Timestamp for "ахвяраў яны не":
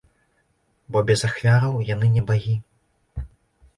1.29-2.23